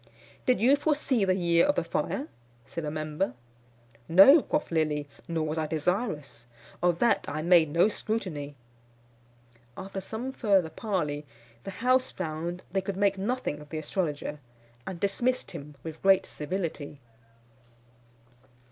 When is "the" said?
1.25-1.35, 1.75-1.83, 11.65-11.69, 13.69-13.77